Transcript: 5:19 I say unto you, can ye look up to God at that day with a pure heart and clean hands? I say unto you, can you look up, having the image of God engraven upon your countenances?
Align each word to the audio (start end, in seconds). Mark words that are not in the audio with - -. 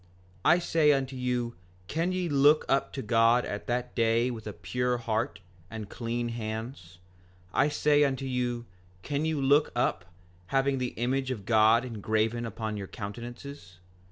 5:19 0.43 0.51
I 0.51 0.57
say 0.57 0.91
unto 0.93 1.15
you, 1.15 1.55
can 1.87 2.11
ye 2.11 2.27
look 2.27 2.65
up 2.67 2.91
to 2.93 3.03
God 3.03 3.45
at 3.45 3.67
that 3.67 3.93
day 3.93 4.31
with 4.31 4.47
a 4.47 4.51
pure 4.53 4.97
heart 4.97 5.41
and 5.69 5.89
clean 5.91 6.29
hands? 6.29 6.97
I 7.53 7.69
say 7.69 8.03
unto 8.03 8.25
you, 8.25 8.65
can 9.03 9.25
you 9.25 9.39
look 9.39 9.71
up, 9.75 10.05
having 10.47 10.79
the 10.79 10.95
image 10.97 11.29
of 11.29 11.45
God 11.45 11.85
engraven 11.85 12.47
upon 12.47 12.77
your 12.77 12.87
countenances? 12.87 13.77